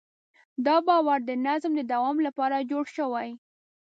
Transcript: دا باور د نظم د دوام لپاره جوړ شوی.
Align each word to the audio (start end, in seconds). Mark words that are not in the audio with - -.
دا 0.65 0.75
باور 0.87 1.19
د 1.25 1.31
نظم 1.45 1.71
د 1.77 1.81
دوام 1.91 2.17
لپاره 2.27 2.65
جوړ 2.71 2.85
شوی. 2.95 3.29